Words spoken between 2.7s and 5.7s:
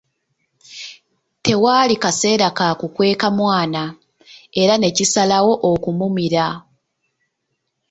kukweeka mwana, era ne kisalawo